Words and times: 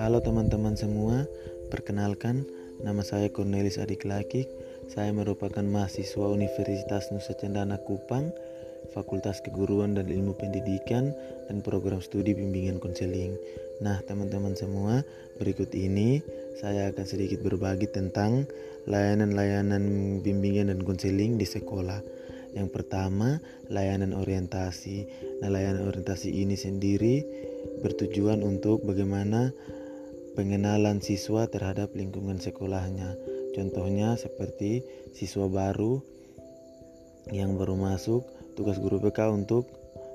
Halo 0.00 0.24
teman-teman 0.24 0.80
semua, 0.80 1.28
perkenalkan 1.68 2.48
nama 2.80 3.04
saya 3.04 3.28
Cornelis 3.28 3.76
Adik 3.76 4.08
Laki. 4.08 4.48
Saya 4.88 5.12
merupakan 5.12 5.60
mahasiswa 5.60 6.32
Universitas 6.32 7.12
Nusa 7.12 7.36
Cendana 7.36 7.76
Kupang, 7.84 8.32
Fakultas 8.96 9.44
Keguruan 9.44 9.92
dan 9.92 10.08
Ilmu 10.08 10.40
Pendidikan 10.40 11.12
dan 11.52 11.60
program 11.60 12.00
studi 12.00 12.32
bimbingan 12.32 12.80
konseling. 12.80 13.36
Nah, 13.84 14.00
teman-teman 14.08 14.56
semua, 14.56 15.04
berikut 15.36 15.68
ini 15.76 16.24
saya 16.56 16.88
akan 16.88 17.04
sedikit 17.04 17.44
berbagi 17.44 17.92
tentang 17.92 18.48
layanan-layanan 18.88 19.84
bimbingan 20.24 20.72
dan 20.72 20.80
konseling 20.80 21.36
di 21.36 21.44
sekolah. 21.44 22.00
Yang 22.56 22.68
pertama, 22.72 23.38
layanan 23.68 24.16
orientasi. 24.16 25.04
Nah, 25.44 25.52
layanan 25.52 25.84
orientasi 25.92 26.32
ini 26.32 26.56
sendiri 26.56 27.20
bertujuan 27.84 28.40
untuk 28.40 28.80
bagaimana 28.88 29.52
pengenalan 30.32 31.04
siswa 31.04 31.44
terhadap 31.46 31.92
lingkungan 31.92 32.40
sekolahnya. 32.40 33.12
Contohnya 33.52 34.16
seperti 34.16 34.84
siswa 35.12 35.48
baru 35.48 36.00
yang 37.32 37.60
baru 37.60 37.76
masuk, 37.76 38.24
tugas 38.56 38.80
guru 38.80 39.00
BK 39.04 39.32
untuk 39.32 39.68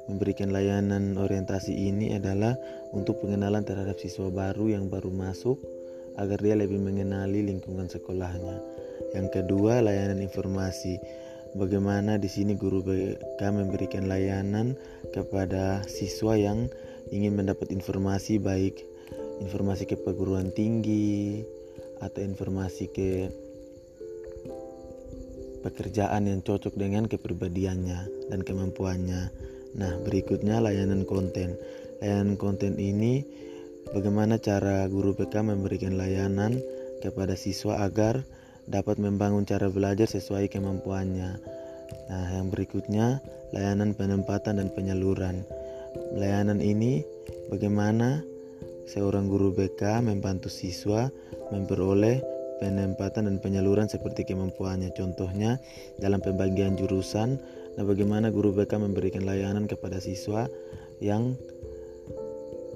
memberikan 0.10 0.50
layanan 0.50 1.18
orientasi 1.18 1.74
ini 1.74 2.18
adalah 2.18 2.58
untuk 2.92 3.22
pengenalan 3.22 3.62
terhadap 3.62 4.02
siswa 4.02 4.34
baru 4.34 4.74
yang 4.74 4.90
baru 4.90 5.14
masuk 5.14 5.62
agar 6.18 6.42
dia 6.42 6.58
lebih 6.58 6.82
mengenali 6.82 7.46
lingkungan 7.46 7.88
sekolahnya. 7.88 8.60
Yang 9.16 9.42
kedua, 9.42 9.84
layanan 9.84 10.24
informasi. 10.24 10.98
Bagaimana 11.52 12.16
di 12.16 12.32
sini 12.32 12.56
guru 12.56 12.80
BK 12.80 13.40
memberikan 13.52 14.08
layanan 14.08 14.80
kepada 15.12 15.84
siswa 15.84 16.40
yang 16.40 16.72
ingin 17.12 17.36
mendapat 17.36 17.76
informasi 17.76 18.40
baik 18.40 18.88
informasi 19.42 19.90
ke 19.90 19.98
perguruan 19.98 20.54
tinggi 20.54 21.42
atau 22.00 22.22
informasi 22.22 22.86
ke 22.94 23.10
pekerjaan 25.66 26.30
yang 26.30 26.40
cocok 26.42 26.74
dengan 26.78 27.06
kepribadiannya 27.10 28.32
dan 28.32 28.40
kemampuannya. 28.42 29.22
Nah, 29.78 29.94
berikutnya 30.02 30.62
layanan 30.62 31.04
konten. 31.04 31.58
Layanan 32.02 32.38
konten 32.38 32.80
ini 32.82 33.26
bagaimana 33.94 34.42
cara 34.42 34.86
guru 34.90 35.14
PK 35.14 35.46
memberikan 35.46 36.00
layanan 36.00 36.58
kepada 37.02 37.38
siswa 37.38 37.82
agar 37.86 38.26
dapat 38.72 38.98
membangun 38.98 39.44
cara 39.44 39.68
belajar 39.68 40.08
sesuai 40.08 40.48
kemampuannya. 40.48 41.32
Nah, 42.08 42.28
yang 42.32 42.48
berikutnya 42.48 43.20
layanan 43.52 43.92
penempatan 43.92 44.64
dan 44.64 44.72
penyaluran. 44.72 45.44
Layanan 46.16 46.64
ini 46.64 47.04
bagaimana 47.52 48.24
seorang 48.88 49.28
guru 49.28 49.52
BK 49.52 50.00
membantu 50.08 50.48
siswa 50.48 51.12
memperoleh 51.52 52.24
penempatan 52.64 53.28
dan 53.28 53.38
penyaluran 53.44 53.92
seperti 53.92 54.24
kemampuannya. 54.24 54.96
Contohnya 54.96 55.60
dalam 56.00 56.24
pembagian 56.24 56.80
jurusan, 56.80 57.36
nah 57.76 57.84
bagaimana 57.84 58.32
guru 58.32 58.56
BK 58.56 58.80
memberikan 58.80 59.28
layanan 59.28 59.68
kepada 59.68 60.00
siswa 60.00 60.48
yang 61.04 61.36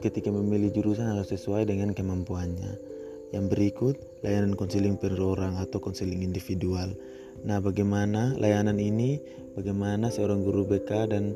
ketika 0.03 0.27
memilih 0.27 0.75
jurusan 0.75 1.07
harus 1.07 1.31
sesuai 1.31 1.65
dengan 1.71 1.95
kemampuannya. 1.95 2.94
Yang 3.35 3.45
berikut, 3.51 3.95
layanan 4.23 4.55
konseling 4.55 4.95
per 4.95 5.11
orang 5.19 5.59
atau 5.59 5.83
konseling 5.83 6.23
individual. 6.23 6.95
Nah, 7.43 7.59
bagaimana 7.59 8.31
layanan 8.39 8.79
ini? 8.79 9.19
Bagaimana 9.59 10.07
seorang 10.07 10.39
guru 10.47 10.63
BK 10.63 11.11
dan 11.11 11.35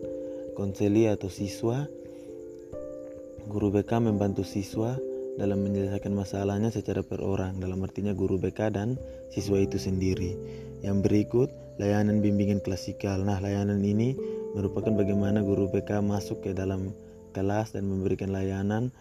konseli 0.56 1.12
atau 1.12 1.28
siswa 1.28 1.88
Guru 3.50 3.74
BK 3.74 3.98
membantu 4.06 4.46
siswa 4.46 4.94
dalam 5.42 5.66
menyelesaikan 5.66 6.14
masalahnya 6.14 6.70
secara 6.70 7.02
per 7.02 7.18
orang, 7.18 7.58
dalam 7.58 7.82
artinya 7.82 8.14
guru 8.14 8.38
BK 8.38 8.78
dan 8.78 8.94
siswa 9.34 9.58
itu 9.58 9.82
sendiri. 9.82 10.38
Yang 10.86 10.98
berikut, 11.10 11.50
layanan 11.82 12.22
bimbingan 12.22 12.62
klasikal. 12.62 13.18
Nah, 13.26 13.42
layanan 13.42 13.82
ini 13.82 14.14
merupakan 14.54 14.94
bagaimana 14.94 15.42
guru 15.42 15.66
BK 15.66 15.98
masuk 16.06 16.46
ke 16.46 16.54
dalam 16.54 16.94
kelas 17.34 17.74
dan 17.74 17.90
memberikan 17.90 18.30
layanan 18.30 18.94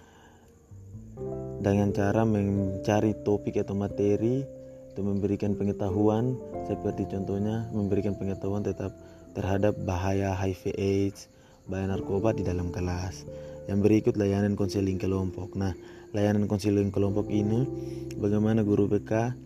dengan 1.58 1.90
cara 1.90 2.22
mencari 2.22 3.12
topik 3.26 3.58
atau 3.58 3.74
materi 3.74 4.46
untuk 4.94 5.04
memberikan 5.14 5.54
pengetahuan 5.54 6.38
seperti 6.66 7.06
contohnya 7.10 7.66
memberikan 7.70 8.14
pengetahuan 8.14 8.66
tetap 8.66 8.94
terhadap 9.34 9.78
bahaya 9.86 10.34
HIV 10.34 10.74
AIDS, 10.74 11.30
bahaya 11.70 11.90
narkoba 11.90 12.34
di 12.34 12.42
dalam 12.42 12.74
kelas. 12.74 13.26
Yang 13.70 13.78
berikut 13.84 14.14
layanan 14.16 14.56
konseling 14.56 14.96
kelompok. 14.96 15.54
Nah, 15.54 15.76
layanan 16.16 16.48
konseling 16.48 16.88
kelompok 16.88 17.28
ini 17.28 17.68
bagaimana 18.16 18.64
guru 18.64 18.88
BK 18.88 19.36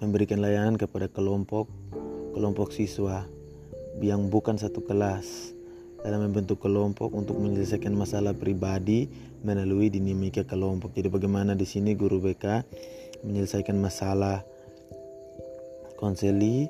memberikan 0.00 0.40
layanan 0.40 0.76
kepada 0.76 1.08
kelompok 1.08 1.68
kelompok 2.36 2.72
siswa 2.72 3.24
yang 4.00 4.28
bukan 4.28 4.60
satu 4.60 4.84
kelas 4.84 5.55
dalam 6.02 6.28
membentuk 6.28 6.60
kelompok 6.60 7.12
untuk 7.14 7.38
menyelesaikan 7.40 7.94
masalah 7.94 8.36
pribadi 8.36 9.08
melalui 9.46 9.88
dinamika 9.88 10.42
kelompok. 10.42 10.92
Jadi 10.96 11.08
bagaimana 11.08 11.54
di 11.54 11.64
sini 11.64 11.94
guru 11.94 12.18
BK 12.18 12.44
menyelesaikan 13.24 13.76
masalah 13.78 14.42
konseli 15.96 16.68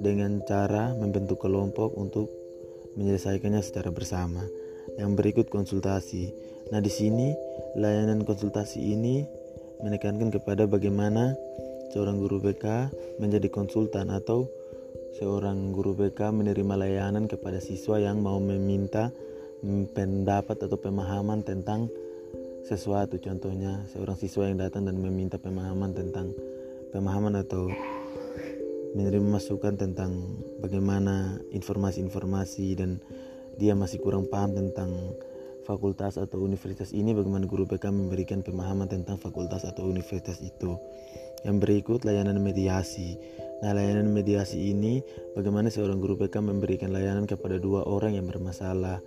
dengan 0.00 0.42
cara 0.42 0.90
membentuk 0.98 1.38
kelompok 1.44 1.94
untuk 1.94 2.26
menyelesaikannya 2.98 3.62
secara 3.62 3.94
bersama. 3.94 4.42
Yang 4.98 5.10
berikut 5.18 5.46
konsultasi. 5.50 6.30
Nah, 6.70 6.78
di 6.78 6.90
sini 6.90 7.34
layanan 7.78 8.22
konsultasi 8.22 8.78
ini 8.78 9.26
menekankan 9.82 10.30
kepada 10.30 10.70
bagaimana 10.70 11.34
seorang 11.90 12.18
guru 12.18 12.42
BK 12.42 12.90
menjadi 13.22 13.46
konsultan 13.50 14.10
atau 14.10 14.50
seorang 15.14 15.70
guru 15.70 15.94
BK 15.94 16.34
menerima 16.34 16.74
layanan 16.74 17.30
kepada 17.30 17.62
siswa 17.62 18.02
yang 18.02 18.18
mau 18.18 18.42
meminta 18.42 19.14
pendapat 19.94 20.66
atau 20.66 20.74
pemahaman 20.74 21.46
tentang 21.46 21.86
sesuatu. 22.66 23.14
Contohnya 23.22 23.86
seorang 23.94 24.18
siswa 24.18 24.50
yang 24.50 24.58
datang 24.58 24.90
dan 24.90 24.98
meminta 24.98 25.38
pemahaman 25.38 25.94
tentang 25.94 26.34
pemahaman 26.90 27.38
atau 27.46 27.70
menerima 28.98 29.26
masukan 29.38 29.78
tentang 29.78 30.18
bagaimana 30.58 31.38
informasi-informasi 31.54 32.66
dan 32.74 32.98
dia 33.54 33.78
masih 33.78 34.02
kurang 34.02 34.26
paham 34.26 34.54
tentang 34.54 35.14
fakultas 35.62 36.18
atau 36.18 36.42
universitas 36.42 36.90
ini 36.90 37.14
bagaimana 37.14 37.46
guru 37.46 37.70
BK 37.70 37.86
memberikan 37.94 38.42
pemahaman 38.42 38.90
tentang 38.90 39.22
fakultas 39.22 39.62
atau 39.62 39.86
universitas 39.86 40.42
itu. 40.42 40.74
Yang 41.46 41.56
berikut 41.62 42.00
layanan 42.02 42.40
mediasi 42.42 43.20
nah 43.64 43.72
layanan 43.72 44.12
mediasi 44.12 44.76
ini 44.76 45.00
bagaimana 45.32 45.72
seorang 45.72 45.96
guru 45.96 46.20
BK 46.20 46.44
memberikan 46.44 46.92
layanan 46.92 47.24
kepada 47.24 47.56
dua 47.56 47.80
orang 47.88 48.12
yang 48.12 48.28
bermasalah? 48.28 49.00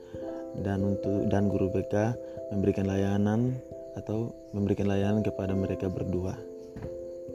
Dan 0.58 0.82
untuk 0.82 1.30
dan 1.30 1.46
guru 1.46 1.70
BK 1.70 2.18
memberikan 2.50 2.90
layanan 2.90 3.54
atau 3.94 4.34
memberikan 4.58 4.90
layanan 4.90 5.22
kepada 5.22 5.54
mereka 5.54 5.94
berdua? 5.94 6.34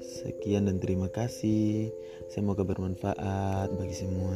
Sekian 0.02 0.66
dan 0.66 0.82
terima 0.82 1.06
kasih. 1.06 1.94
Semoga 2.26 2.66
bermanfaat 2.66 3.70
bagi 3.70 3.94
semua 3.94 4.34